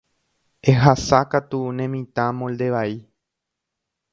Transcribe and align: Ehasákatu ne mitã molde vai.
Ehasákatu 0.71 1.59
ne 1.75 1.85
mitã 1.93 2.25
molde 2.39 2.67
vai. 2.75 2.91